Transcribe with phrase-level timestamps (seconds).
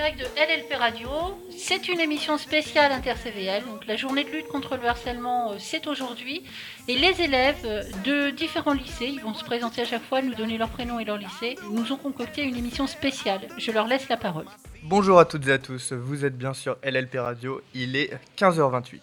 [0.00, 1.10] Direct de LLP Radio.
[1.50, 5.86] C'est une émission spéciale InterCVL, donc la journée de lutte contre le harcèlement, euh, c'est
[5.86, 6.42] aujourd'hui.
[6.88, 10.34] Et les élèves euh, de différents lycées, ils vont se présenter à chaque fois, nous
[10.34, 13.42] donner leur prénom et leur lycée, nous ont concocté une émission spéciale.
[13.58, 14.46] Je leur laisse la parole.
[14.84, 19.00] Bonjour à toutes et à tous, vous êtes bien sur LLP Radio, il est 15h28.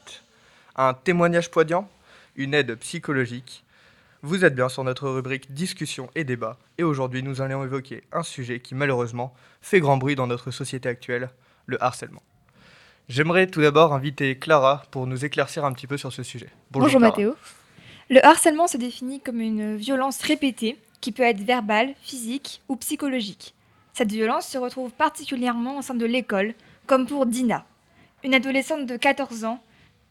[0.78, 1.88] Un témoignage poignant,
[2.36, 3.64] une aide psychologique.
[4.24, 8.24] Vous êtes bien sur notre rubrique discussion et débat, et aujourd'hui nous allons évoquer un
[8.24, 9.32] sujet qui malheureusement
[9.62, 11.30] fait grand bruit dans notre société actuelle,
[11.68, 12.24] le harcèlement.
[13.10, 16.50] J'aimerais tout d'abord inviter Clara pour nous éclaircir un petit peu sur ce sujet.
[16.72, 17.12] Bonjour, Clara.
[17.12, 17.36] Mathéo.
[18.10, 23.54] Le harcèlement se définit comme une violence répétée qui peut être verbale, physique ou psychologique.
[23.94, 26.56] Cette violence se retrouve particulièrement au sein de l'école,
[26.88, 27.66] comme pour Dina,
[28.24, 29.62] une adolescente de 14 ans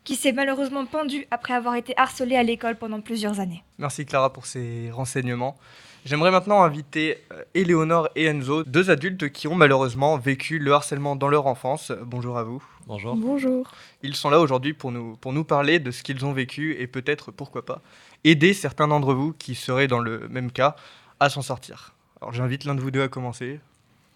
[0.07, 3.65] qui s'est malheureusement pendue après avoir été harcelée à l'école pendant plusieurs années.
[3.77, 5.57] Merci Clara pour ces renseignements.
[6.05, 11.17] J'aimerais maintenant inviter euh, Éléonore et Enzo, deux adultes qui ont malheureusement vécu le harcèlement
[11.17, 11.91] dans leur enfance.
[12.05, 12.63] Bonjour à vous.
[12.87, 13.17] Bonjour.
[13.17, 13.73] Bonjour.
[14.05, 16.87] Ils sont là aujourd'hui pour nous, pour nous parler de ce qu'ils ont vécu et
[16.87, 17.83] peut-être, pourquoi pas,
[18.23, 20.77] aider certains d'entre vous qui seraient dans le même cas
[21.19, 21.97] à s'en sortir.
[22.23, 23.59] Alors j'invite l'un de vous deux à commencer.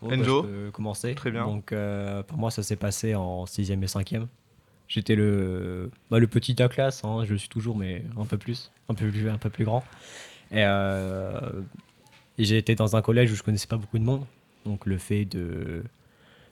[0.00, 0.42] Bon, Enzo.
[0.42, 1.14] bah, je peux commencer.
[1.16, 1.44] Très bien.
[1.44, 4.28] Donc, euh, pour moi, ça s'est passé en 6e et 5e.
[4.90, 8.36] J'étais le, bah, le petit la classe, hein, je le suis toujours, mais un peu
[8.36, 9.84] plus, un peu plus, un peu plus grand.
[10.50, 11.62] Et, euh,
[12.40, 14.24] j'ai été dans un collège où je connaissais pas beaucoup de monde.
[14.64, 15.84] Donc, le fait de,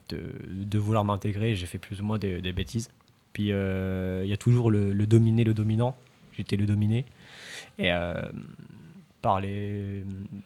[0.07, 2.89] de, vouloir m'intégrer, j'ai fait plus ou moins des, des bêtises.
[3.33, 5.97] Puis, euh, il y a toujours le, le dominé, le dominant.
[6.31, 7.03] J'étais le dominé.
[7.77, 8.21] Et euh,
[9.21, 10.05] par, les,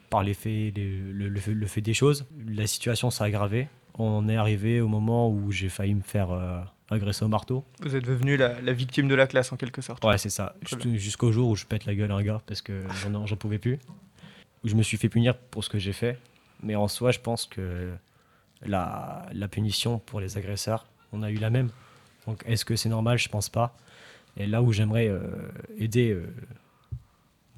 [0.09, 3.67] par les faits, le, le fait- le fait des choses, la situation s'est aggravée.
[3.99, 7.63] On est arrivé au moment où j'ai failli me faire agresser au marteau.
[7.81, 10.03] Vous êtes devenu la, la victime de la classe en quelque sorte.
[10.03, 10.55] Ouais, c'est ça.
[10.95, 13.79] Jusqu'au jour où je pète la gueule à un gars parce que j'en pouvais plus.
[14.63, 16.17] Où je me suis fait punir pour ce que j'ai fait.
[16.61, 17.91] Mais en soi, je pense que
[18.65, 21.69] la, la punition pour les agresseurs, on a eu la même.
[22.25, 23.17] Donc est-ce que c'est normal?
[23.17, 23.75] Je pense pas.
[24.37, 25.19] Et là où j'aimerais euh,
[25.77, 26.25] aider euh,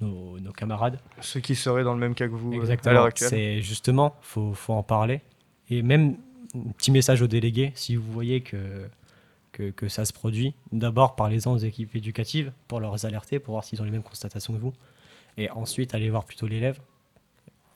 [0.01, 2.63] nos, nos camarades, Ceux qui seraient dans le même cas que vous euh, à l'heure
[2.63, 3.03] Exactement.
[3.03, 3.29] actuelle.
[3.29, 5.21] C'est justement, faut, faut en parler.
[5.69, 6.17] Et même,
[6.55, 8.89] un petit message aux délégués, si vous voyez que,
[9.75, 13.81] que, ça se produit, d'abord parlez-en aux équipes éducatives pour leur alerter, pour voir s'ils
[13.81, 14.73] ont les mêmes constatations que vous.
[15.37, 16.79] Et ensuite, allez voir plutôt l'élève.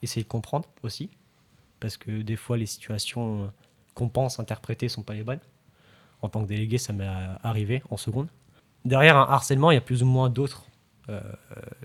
[0.02, 1.10] Essayez de comprendre aussi.
[1.78, 3.52] Parce que des fois, les situations
[3.94, 5.40] qu'on pense interpréter sont pas les bonnes.
[6.22, 7.08] En tant que délégué, ça m'est
[7.42, 8.28] arrivé en seconde.
[8.84, 10.66] Derrière un harcèlement, il y a plus ou moins d'autres
[11.08, 11.20] euh,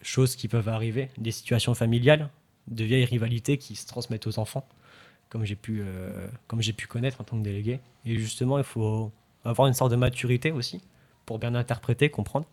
[0.02, 2.30] choses qui peuvent arriver, des situations familiales,
[2.68, 4.68] de vieilles rivalités qui se transmettent aux enfants,
[5.30, 7.80] comme j'ai pu, euh, comme j'ai pu connaître en tant que délégué.
[8.06, 9.12] Et justement, il faut
[9.46, 10.82] avoir une sorte de maturité aussi
[11.26, 12.46] pour bien interpréter, comprendre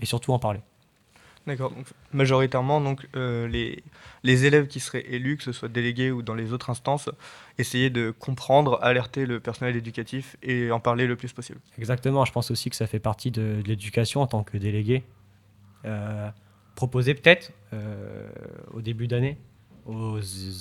[0.00, 0.60] et surtout en parler.
[1.46, 1.70] D'accord.
[1.70, 3.82] Donc, majoritairement, donc, euh, les,
[4.22, 7.08] les élèves qui seraient élus, que ce soit délégués ou dans les autres instances,
[7.56, 11.58] essayer de comprendre, alerter le personnel éducatif et en parler le plus possible.
[11.78, 15.04] Exactement, je pense aussi que ça fait partie de, de l'éducation en tant que délégué.
[15.86, 16.28] Euh,
[16.74, 18.28] proposer peut-être euh,
[18.72, 19.38] au début d'année
[19.86, 20.18] aux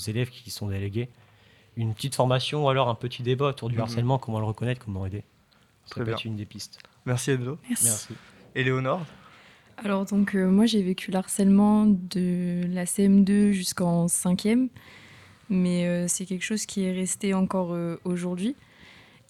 [0.08, 1.10] élèves qui sont délégués
[1.76, 3.82] une petite formation ou alors un petit débat autour du Mhm.
[3.82, 5.24] harcèlement, comment le reconnaître, comment aider.
[5.88, 6.16] Ça Très peut bien.
[6.16, 6.80] être une des pistes.
[7.06, 7.58] Merci Enzo.
[7.70, 8.14] Merci.
[8.56, 9.06] Éléonore
[9.78, 14.70] Alors donc euh, moi j'ai vécu le harcèlement de la CM2 jusqu'en 5e,
[15.50, 18.56] mais euh, c'est quelque chose qui est resté encore euh, aujourd'hui.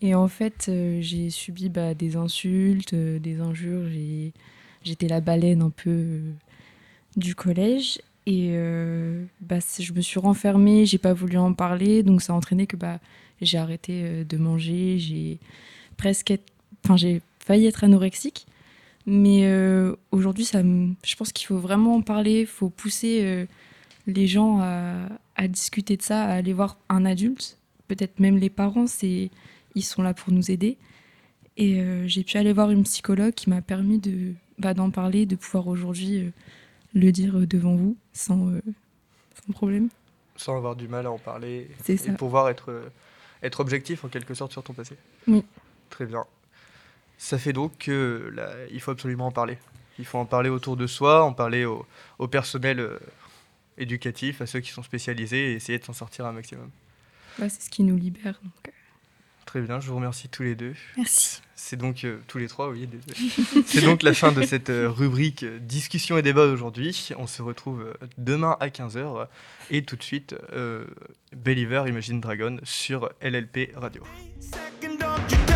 [0.02, 3.84] Et en fait euh, j'ai subi bah, des insultes, euh, des injures,
[4.84, 6.32] j'étais la baleine un peu euh,
[7.16, 8.00] du collège.
[8.26, 12.36] Et euh, bah, je me suis renfermée, j'ai pas voulu en parler, donc ça a
[12.36, 13.00] entraîné que bah,
[13.42, 15.40] j'ai arrêté euh, de manger, j'ai
[15.98, 16.52] presque, être-
[16.86, 18.46] enfin j'ai failli être anorexique.
[19.06, 23.22] Mais euh, aujourd'hui, ça me- je pense qu'il faut vraiment en parler, il faut pousser
[23.24, 23.46] euh,
[24.06, 27.58] les gens à, à discuter de ça, à aller voir un adulte,
[27.88, 29.30] peut-être même les parents, c'est,
[29.76, 30.78] ils sont là pour nous aider.
[31.56, 35.26] Et euh, j'ai pu aller voir une psychologue qui m'a permis de, bah, d'en parler,
[35.26, 36.30] de pouvoir aujourd'hui
[36.94, 38.52] le dire devant vous sans,
[39.46, 39.88] sans problème.
[40.36, 42.12] sans avoir du mal à en parler C'est et ça.
[42.14, 42.92] pouvoir être,
[43.42, 44.96] être objectif en quelque sorte sur ton passé.
[45.28, 45.44] Oui.
[45.90, 46.26] Très bien.
[47.18, 49.58] Ça fait donc que là, il faut absolument en parler.
[50.00, 51.86] Il faut en parler autour de soi, en parler au,
[52.20, 53.00] au personnel euh,
[53.78, 56.70] éducatif, à ceux qui sont spécialisés et essayer de s'en sortir un maximum.
[57.40, 58.40] Bah, c'est ce qui nous libère.
[58.44, 58.72] donc, euh.
[59.46, 60.74] Très bien, je vous remercie tous les deux.
[60.98, 61.42] Merci.
[61.56, 62.88] C'est donc euh, tous les trois, oui.
[63.66, 67.10] C'est donc la fin de cette euh, rubrique discussion et débat d'aujourd'hui.
[67.18, 69.28] On se retrouve demain à 15h
[69.72, 70.36] et tout de suite
[71.34, 74.04] Believer Imagine Dragon sur LLP Radio.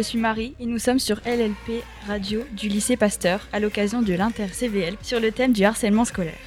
[0.00, 4.14] je suis Marie et nous sommes sur LLP Radio du lycée Pasteur à l'occasion de
[4.14, 6.38] l'inter-CVL sur le thème du harcèlement scolaire.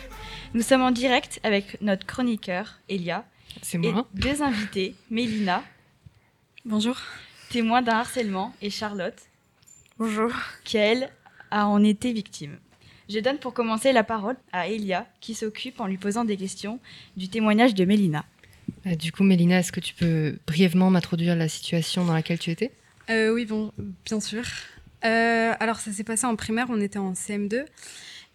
[0.55, 3.25] Nous sommes en direct avec notre chroniqueur Elia
[3.61, 4.07] C'est et moi.
[4.15, 5.63] deux invités, Mélina,
[6.65, 6.97] Bonjour.
[7.51, 9.19] témoin d'un harcèlement, et Charlotte,
[9.99, 10.31] Bonjour.
[10.63, 11.11] qui elle
[11.51, 12.57] a en été victime.
[13.07, 16.79] Je donne pour commencer la parole à Elia qui s'occupe en lui posant des questions
[17.17, 18.25] du témoignage de Mélina.
[18.87, 22.49] Euh, du coup, Mélina, est-ce que tu peux brièvement m'introduire la situation dans laquelle tu
[22.49, 22.71] étais?
[23.09, 23.71] Euh, oui, bon,
[24.05, 24.43] bien sûr.
[25.05, 27.65] Euh, alors, ça s'est passé en primaire, on était en CM2.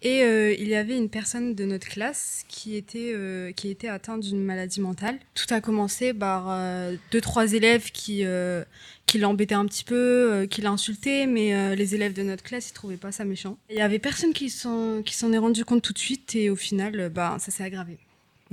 [0.01, 3.89] Et euh, il y avait une personne de notre classe qui était, euh, qui était
[3.89, 5.19] atteinte d'une maladie mentale.
[5.35, 8.23] Tout a commencé par euh, deux, trois élèves qui,
[9.07, 12.97] qui l'embêtaient un petit peu, qui l'insultaient, mais les élèves de notre classe, ils trouvaient
[12.97, 13.59] pas ça méchant.
[13.71, 16.49] Il y avait personne qui s'en qui s'en est rendu compte tout de suite et
[16.51, 17.99] au final, bah, ça s'est aggravé.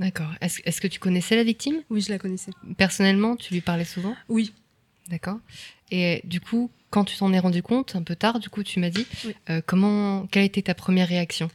[0.00, 0.32] D'accord.
[0.40, 1.82] Est-ce est-ce que tu connaissais la victime?
[1.90, 2.50] Oui, je la connaissais.
[2.76, 4.16] Personnellement, tu lui parlais souvent?
[4.28, 4.52] Oui.
[5.08, 5.38] D'accord.
[5.90, 8.80] Et du coup, quand tu t'en es rendu compte, un peu tard, du coup, tu
[8.80, 9.34] m'as dit, Oui.
[9.50, 11.50] euh, comment, quelle a été ta première réaction?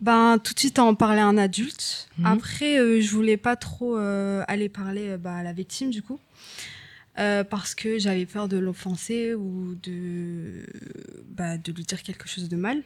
[0.00, 2.08] Ben, tout de suite, à en parler à un adulte.
[2.18, 2.26] Mhm.
[2.26, 6.02] Après, euh, je voulais pas trop euh, aller parler euh, bah, à la victime, du
[6.02, 6.20] coup.
[7.18, 10.66] Euh, parce que j'avais peur de l'offenser ou de,
[11.30, 12.82] bah, de lui dire quelque chose de mal.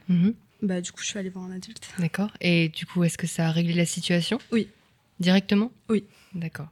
[0.61, 1.89] Bah, du coup, je suis allée voir un adulte.
[1.99, 2.31] D'accord.
[2.39, 4.39] Et du coup, est-ce que ça a réglé la situation?
[4.53, 4.69] Oui.
[5.19, 5.69] Directement?
[5.89, 6.05] Oui.
[6.33, 6.67] D'accord.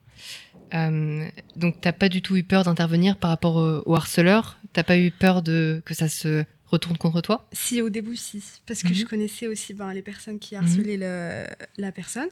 [0.73, 4.59] Euh, donc, t'as pas du tout eu peur d'intervenir par rapport au, au harceleur?
[4.73, 7.47] T'as pas eu peur de que ça se retourne contre toi?
[7.53, 8.43] Si, au début, si.
[8.67, 8.93] Parce que Mhm.
[8.95, 12.27] je connaissais aussi ben, les personnes qui harcelaient le- la personne.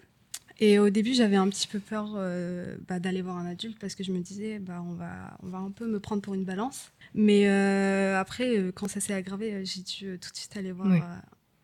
[0.60, 3.94] Et au début, j'avais un petit peu peur euh, bah, d'aller voir un adulte parce
[3.95, 6.45] que je me disais, bah, on, va, on va un peu me prendre pour une
[6.45, 6.92] balance.
[7.13, 10.88] Mais euh, après, euh, quand ça s'est aggravé, j'ai dû tout de suite aller voir
[10.89, 11.00] Oui.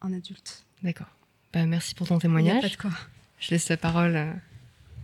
[0.02, 0.64] un adulte.
[0.84, 1.08] D'accord.
[1.54, 2.62] Bah, merci pour ton témoignage.
[2.62, 2.92] pas de quoi.
[3.40, 4.34] Je laisse la parole à,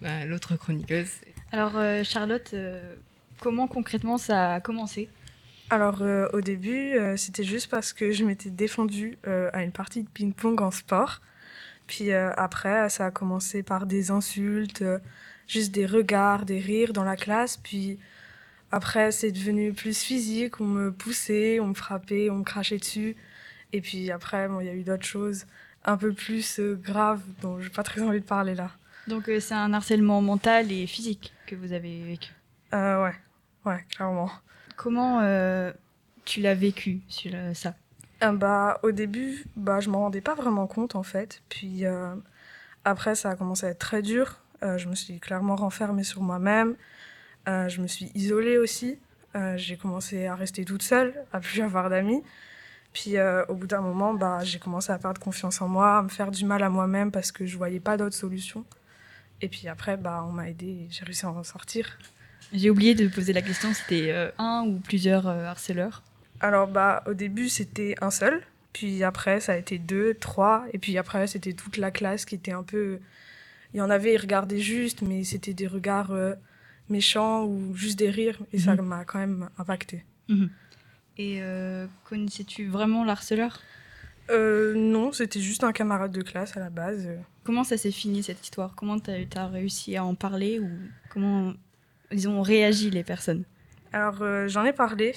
[0.04, 1.10] à l'autre chroniqueuse.
[1.52, 2.96] Alors euh, Charlotte, euh,
[3.40, 5.10] comment concrètement ça a commencé?
[5.72, 10.10] Alors euh, au début, c'était juste parce que je m'étais défendue à une partie de
[10.10, 11.22] ping-pong en sport.
[11.88, 14.84] Puis après, ça a commencé par des insultes,
[15.48, 17.58] juste des regards, des rires dans la classe.
[17.58, 18.00] Puis
[18.72, 20.60] après, c'est devenu plus physique.
[20.62, 23.16] On me poussait, on me frappait, on me crachait dessus.
[23.74, 25.46] Et puis après, il y a eu d'autres choses
[25.86, 28.72] un peu plus graves dont j'ai pas très envie de parler là.
[29.10, 32.32] Donc euh, c'est un harcèlement mental et physique que vous avez vécu.
[32.74, 33.16] Euh, ouais,
[33.66, 34.30] ouais, clairement.
[34.78, 35.74] Comment euh,
[36.26, 37.74] tu l'as vécu sur euh, ça?
[38.22, 41.42] Bah, au début, bah, je m'en rendais pas vraiment compte en fait.
[41.50, 41.84] Puis
[42.86, 44.42] après, ça a commencé à être très dur.
[44.62, 46.76] Je me suis clairement renfermée sur moi-même.
[47.48, 49.00] Je me suis isolée aussi.
[49.56, 52.22] J'ai commencé à rester toute seule, à plus avoir d'amis.
[52.94, 56.04] Puis euh, au bout d'un moment, bah, j'ai commencé à perdre confiance en moi, à
[56.04, 58.66] me faire du mal à moi-même parce que je voyais pas d'autre solution.
[59.42, 61.98] Et puis après, bah, on m'a aidé et j'ai réussi à en sortir.
[62.52, 66.04] J'ai oublié de poser la question, c'était euh, un ou plusieurs euh, harceleurs?
[66.42, 68.42] Alors, bah, au début, c'était un seul.
[68.74, 70.66] Puis après, ça a été deux, trois.
[70.74, 73.00] Et puis après, c'était toute la classe qui était un peu.
[73.74, 76.34] Il y en avait, ils regardaient juste, mais c'était des regards euh,
[76.90, 78.40] méchants ou juste des rires.
[78.52, 78.82] Et ça Mhm.
[78.82, 80.04] m'a quand même impacté.
[81.18, 83.60] Et euh, connaissais-tu vraiment l'harceleur?
[84.32, 87.08] Non, c'était juste un camarade de classe à la base.
[87.50, 88.76] Comment ça s'est fini cette histoire?
[88.76, 90.70] Comment tu as, réussi à en parler ou
[91.10, 91.56] comment
[92.12, 93.44] ils ont réagi les personnes?
[93.92, 95.16] Alors, euh, j'en ai parlé.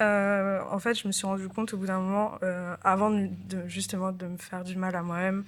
[0.00, 3.16] Euh, en fait, je me suis rendu compte au bout d'un moment, euh, avant
[3.68, 5.44] justement de me faire du mal à moi-même,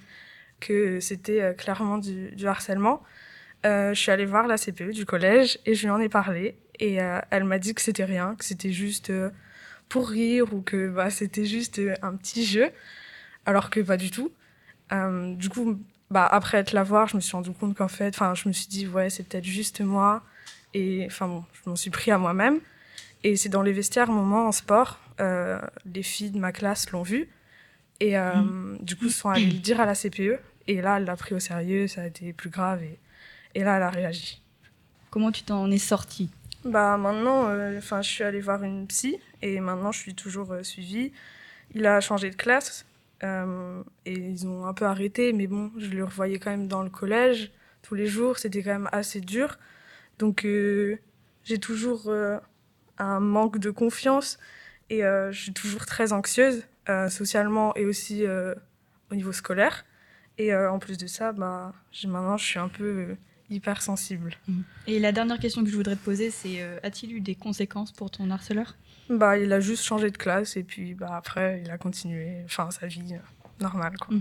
[0.61, 3.03] que c'était clairement du, harcèlement.
[3.65, 6.57] Je suis allée voir la CPE du collège et je lui en ai parlé.
[6.79, 6.93] Et
[7.29, 9.11] elle m'a dit que c'était rien, que c'était juste
[9.89, 12.69] pour rire ou que bah, c'était juste un petit jeu,
[13.45, 14.31] alors que pas du tout.
[14.91, 15.77] Du coup,
[16.11, 18.53] bah, après être la voir, je me suis rendu compte qu'en fait, enfin, je me
[18.53, 20.23] suis dit, ouais, c'est peut-être juste moi.
[20.73, 22.59] Et enfin bon, je m'en suis pris à moi-même.
[23.23, 25.59] Et c'est dans les vestiaires, un moment en sport, euh,
[25.91, 27.27] les filles de ma classe l'ont vu.
[27.99, 28.33] Et euh,
[28.81, 30.39] du coup, sont allées le dire à la CPE.
[30.67, 32.83] Et là, elle l'a pris au sérieux, ça a été plus grave.
[32.83, 32.99] Et,
[33.55, 34.41] et là, elle a réagi.
[35.09, 36.29] Comment tu t'en es sortie?
[36.65, 41.11] Bah maintenant, euh, je suis allée voir une psy et maintenant je suis toujours suivie.
[41.75, 42.85] Il a changé de classe
[43.25, 46.83] euh, et ils ont un peu arrêté, mais bon, je le revoyais quand même dans
[46.83, 47.51] le collège
[47.81, 48.37] tous les jours.
[48.37, 49.57] C'était quand même assez dur,
[50.19, 50.97] donc euh,
[51.43, 52.37] j'ai toujours euh,
[52.97, 54.37] un manque de confiance
[54.89, 56.63] et je suis toujours très anxieuse
[57.09, 58.23] socialement et aussi
[59.11, 59.83] au niveau scolaire.
[60.37, 63.17] Et en plus de ça, bah, maintenant je suis un peu
[63.51, 64.35] euh, hypersensible.
[64.87, 67.91] Et la dernière question que je voudrais te poser, c'est euh, a-t-il eu des conséquences
[67.91, 68.75] pour ton harceleur?
[69.09, 72.69] Bah, il a juste changé de classe et puis bah, après, il a continué enfin,
[72.71, 73.17] sa vie euh,
[73.61, 73.95] normale.
[73.97, 74.15] Quoi.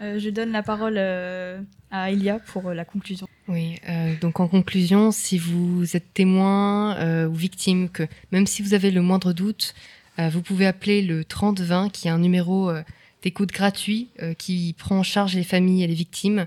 [0.00, 1.60] Euh, Je donne la parole euh,
[1.90, 3.26] à Elia pour euh, la conclusion.
[3.48, 8.62] Oui, euh, donc en conclusion, si vous êtes témoin euh, ou victime, que même si
[8.62, 9.74] vous avez le moindre doute,
[10.20, 12.82] euh, vous pouvez appeler le 3020, qui est un numéro euh,
[13.22, 16.46] d'écoute gratuit euh, qui prend en charge les familles et les victimes.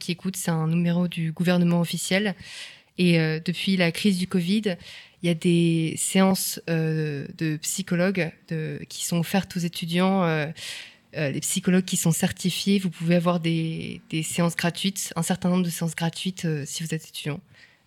[0.00, 2.34] Qui écoute, c'est un numéro du gouvernement officiel.
[2.98, 4.76] Et euh, depuis la crise du Covid,
[5.22, 8.32] il y a des séances euh, de psychologues
[8.88, 10.24] qui sont offertes aux étudiants.
[10.24, 10.46] euh,
[11.16, 15.62] euh, les psychologues qui sont certifiés, vous pouvez avoir des, séances gratuites, un certain nombre
[15.62, 17.40] de séances gratuites euh, si vous êtes étudiant.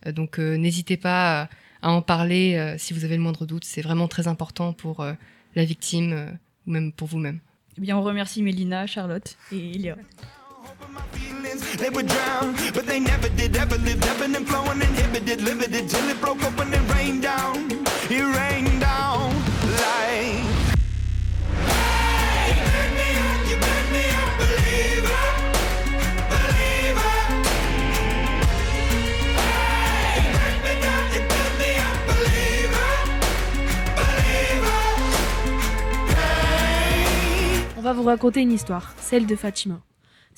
[0.05, 1.49] Euh, donc euh, n'hésitez pas
[1.81, 3.65] à, en parler euh, si vous avez le moindre doute.
[3.65, 5.13] C'est vraiment très important pour euh,
[5.55, 6.31] la victime euh,
[6.67, 7.39] ou même pour vous-même.
[7.77, 9.97] Eh bien, on remercie Mélina, Charlotte et Elia.
[37.77, 39.79] On va vous raconter une histoire, celle de Fatima.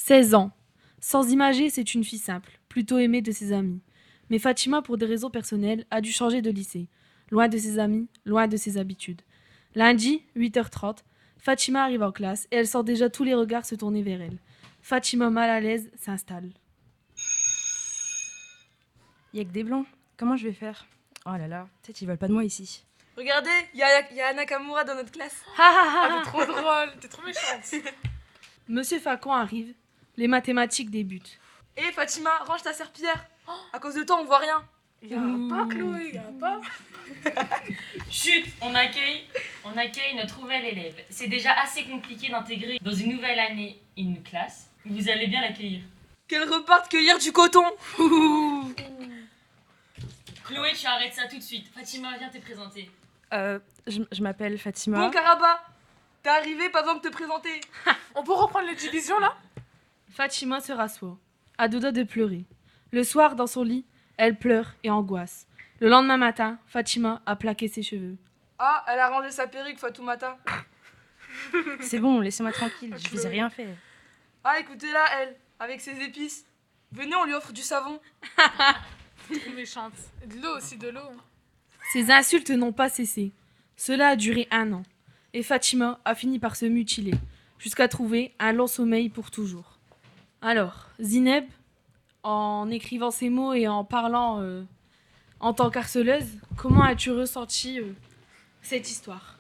[0.08, 0.52] 16 ans.
[1.02, 3.82] Sans imager, c'est une fille simple, plutôt aimée de ses amis.
[4.30, 6.88] Mais Fatima, pour des raisons personnelles, a dû changer de lycée.
[7.30, 9.22] Loin de ses amis, loin de ses habitudes.
[9.76, 11.00] Lundi, 8h30,
[11.40, 14.38] Fatima arrive en classe et elle sent déjà tous les regards se tourner vers elle.
[14.82, 16.54] Fatima, mal à l'aise, s'installe.
[19.34, 19.88] Il y a que des blancs.
[20.16, 20.88] Comment je vais faire?
[21.26, 22.86] Oh là là, peut-être ils veulent pas de moi ici.
[23.18, 25.44] Regardez, il y a, y a Nakamura dans notre classe.
[25.58, 27.84] Ah, t'es trop drôle, t'es trop méchante.
[28.70, 29.74] Monsieur Facon arrive,
[30.18, 31.40] les mathématiques débutent.
[31.78, 33.24] Hé Fatima, range ta serpillière.
[33.72, 34.64] À cause de toi, on voit rien.
[35.04, 36.60] Y a un pas, Chloé, y a pas.
[38.10, 39.26] Chut, on accueille,
[39.64, 40.96] on accueille notre nouvel élève.
[41.10, 44.72] C'est déjà assez compliqué d'intégrer dans une nouvelle année une classe.
[44.86, 45.82] Vous allez bien l'accueillir.
[46.28, 47.64] Qu'elle reparte cueillir du coton.
[50.44, 51.68] Chloé, tu arrêtes ça tout de suite.
[51.74, 52.90] Fatima, viens te présenter.
[53.34, 54.98] Euh, je, je m'appelle Fatima.
[55.00, 55.62] Bon, Caraba,
[56.24, 57.62] t'es arrivé, pas besoin de te présenter.
[58.16, 59.36] On peut reprendre les divisions là?
[60.18, 61.16] Fatima se rassoit,
[61.60, 62.46] à deux doigts de pleurer.
[62.92, 63.86] Le soir, dans son lit,
[64.18, 65.46] elle pleure et angoisse.
[65.80, 68.18] Le lendemain matin, Fatima a plaqué ses cheveux.
[68.58, 70.40] Ah, elle a rangé sa perruque, Fatoumata.
[71.82, 73.68] C'est bon, laissez-moi tranquille, je vous ai rien fait.
[74.44, 76.48] Ah, écoutez-la, elle, avec ses épices.
[76.92, 78.00] Venez, on lui offre du savon.
[78.36, 79.94] Trop méchante.
[80.26, 81.12] De l'eau aussi, de l'eau.
[81.94, 83.34] Ces insultes n'ont pas cessé.
[83.76, 84.84] Cela a duré un an.
[85.34, 87.14] Et Fatima a fini par se mutiler,
[87.60, 89.77] jusqu'à trouver un long sommeil pour toujours.
[90.42, 91.46] Alors, Zineb,
[92.24, 94.64] en écrivant ces mots et en parlant euh,
[95.40, 97.94] en tant qu'harceleuse, comment as-tu ressenti euh,
[98.62, 99.38] cette histoire?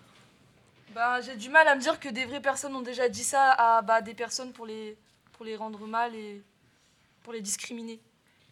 [0.95, 3.51] Bah, j'ai du mal à me dire que des vraies personnes ont déjà dit ça
[3.51, 4.97] à bah, des personnes pour les,
[5.33, 6.41] pour les rendre mal et
[7.21, 7.99] pour les discriminer.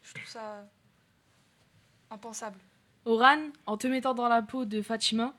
[0.03, 0.67] Je trouve ça
[2.11, 2.59] impensable.
[3.05, 5.33] Oran, en te mettant dans la peau de Fatima,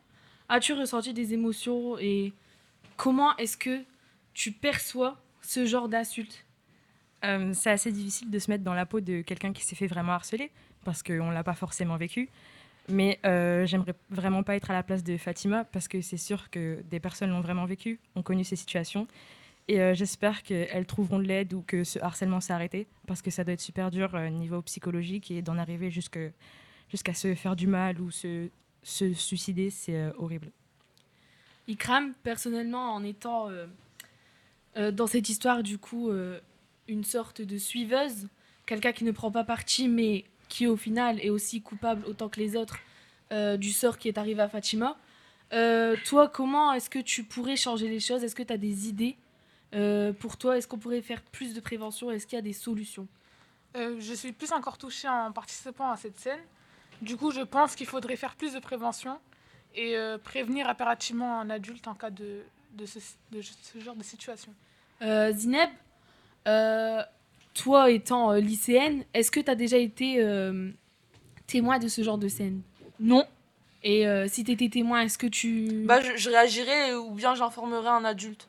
[0.48, 2.32] as-tu ressenti des émotions et
[2.96, 3.84] comment est-ce que
[4.34, 6.45] tu perçois ce genre d'insultes?
[7.26, 9.86] Euh, c'est assez difficile de se mettre dans la peau de quelqu'un qui s'est fait
[9.86, 10.50] vraiment harceler,
[10.84, 12.28] parce qu'on ne l'a pas forcément vécu.
[12.88, 16.50] Mais euh, j'aimerais vraiment pas être à la place de Fatima, parce que c'est sûr
[16.50, 19.08] que des personnes l'ont vraiment vécu, ont connu ces situations.
[19.68, 23.30] Et euh, j'espère qu'elles trouveront de l'aide ou que ce harcèlement s'est arrêté, parce que
[23.30, 27.66] ça doit être super dur au niveau psychologique et d'en arriver jusqu'à se faire du
[27.66, 28.48] mal ou se,
[28.84, 30.52] se suicider, c'est horrible.
[31.66, 33.48] Ikram, personnellement, en étant
[34.76, 36.12] dans cette histoire, du coup,
[36.88, 38.28] une sorte de suiveuse,
[38.66, 42.40] quelqu'un qui ne prend pas parti, mais qui, au final, est aussi coupable autant que
[42.40, 42.78] les autres
[43.32, 44.96] euh, du sort qui est arrivé à Fatima.
[45.52, 48.22] Euh, toi, comment est-ce que tu pourrais changer les choses?
[48.22, 49.16] Est-ce que tu as des idées
[49.74, 52.10] Euh, pour toi, est-ce qu'on pourrait faire plus de prévention?
[52.10, 53.08] Est-ce qu'il y a des solutions?
[53.74, 56.40] Je suis plus encore touchée en participant à cette scène.
[57.02, 59.18] Du coup, je pense qu'il faudrait faire plus de prévention
[59.74, 62.40] et prévenir impérativement un adulte en cas de,
[62.72, 63.00] de, ce,
[63.32, 64.54] de ce genre de situation.
[65.02, 65.68] Zineb,
[67.54, 70.70] toi étant euh, lycéenne, est-ce que tu as déjà été euh,
[71.46, 72.60] témoin de ce genre de scène?
[73.00, 73.24] Non.
[73.82, 75.84] Et euh, si tu étais témoin, est-ce que tu...
[75.84, 78.48] Bah, je, je réagirais ou bien j'informerais un adulte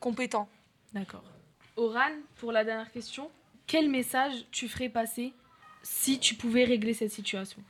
[0.00, 0.48] compétent.
[0.92, 1.22] D'accord.
[1.76, 3.30] Oran, pour la dernière question,
[3.66, 5.32] quel message tu ferais passer
[5.82, 7.60] si tu pouvais régler cette situation?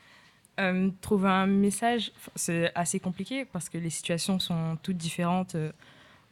[0.60, 5.72] Euh, trouver un message, c'est assez compliqué parce que les situations sont toutes différentes, euh,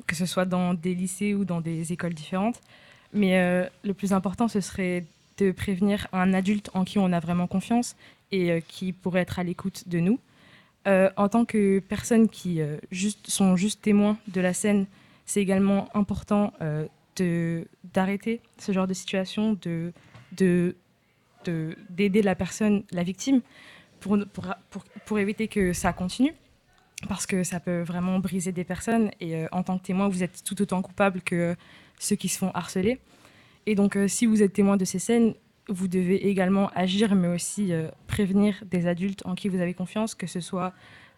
[0.06, 2.60] que ce soit dans des lycées ou dans des écoles différentes.
[3.12, 5.04] Mais euh, le plus important, ce serait
[5.38, 7.96] de prévenir un adulte en qui on a vraiment confiance
[8.30, 10.18] et euh, qui pourrait être à l'écoute de nous.
[10.88, 12.60] Euh, en tant que personnes qui
[13.24, 14.86] sont juste témoins de la scène,
[15.26, 16.52] c'est également important
[17.94, 19.92] d'arrêter ce genre de situation, de,
[20.32, 20.74] de,
[21.44, 23.42] de- d'aider la personne, la victime,
[24.00, 24.18] pour,
[25.04, 26.34] pour, éviter que ça continue.
[27.08, 29.10] Parce que ça peut vraiment briser des personnes.
[29.20, 31.56] Et en tant que témoin, vous êtes tout autant coupable que
[31.98, 32.98] ceux qui se font harceler.
[33.66, 35.34] Et donc, euh, si vous êtes témoin de ces scènes,
[35.68, 40.14] vous devez également agir, mais aussi euh, prévenir des adultes en qui vous avez confiance,
[40.14, 40.72] que ce soit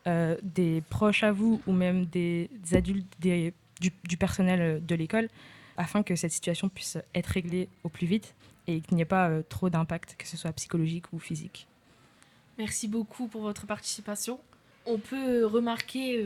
[0.07, 5.29] euh, des proches à vous ou même des, adultes des- du, personnel de l'école,
[5.77, 8.35] afin que cette situation puisse être réglée au plus vite
[8.67, 11.67] et qu'il n'y ait pas trop d'impact, que ce soit psychologique ou physique.
[12.57, 14.39] Merci beaucoup pour votre participation.
[14.87, 16.25] On peut remarquer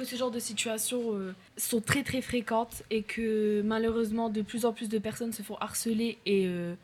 [0.00, 4.64] que ce genre de situations euh, sont très très fréquentes et que malheureusement de plus
[4.64, 6.74] en plus de personnes se font harceler et euh,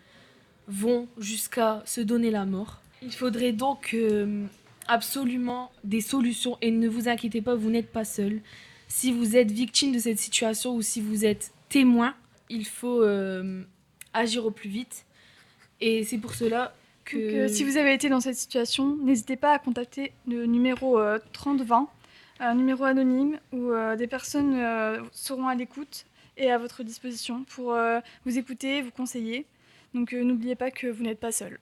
[0.68, 2.80] vont jusqu'à se donner la mort.
[3.02, 4.44] Il faudrait donc euh,
[4.87, 8.40] absolument des solutions et ne vous inquiétez pas, vous n'êtes pas seul.
[8.88, 12.14] Si vous êtes victime de cette situation ou si vous êtes témoin,
[12.50, 13.02] il faut
[14.12, 15.04] agir au plus vite.
[15.80, 16.73] Et c'est pour cela
[17.06, 17.49] que...
[17.49, 21.88] Si vous avez été dans cette situation, n'hésitez pas à contacter le numéro euh, 3020,
[22.40, 27.45] un numéro anonyme où euh, des personnes euh, seront à l'écoute et à votre disposition
[27.45, 29.46] pour euh, vous écouter, vous conseiller.
[29.94, 31.59] Donc n'oubliez pas que vous n'êtes pas seul.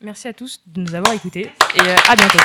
[0.00, 2.38] Merci à tous de nous avoir écoutés et à bientôt.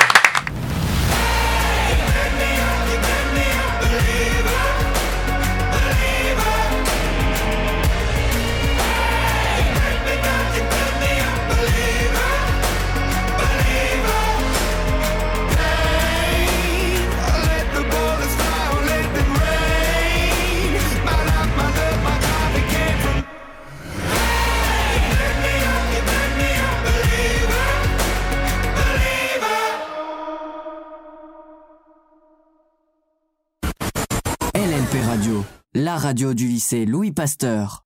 [36.10, 37.78] Radio du lycée Louis Pasteur.